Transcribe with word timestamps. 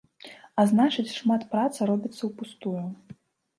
А 0.63 0.63
значыць, 0.71 1.13
шмат 1.19 1.45
праца 1.53 1.81
робіцца 1.93 2.21
ўпустую. 2.33 2.85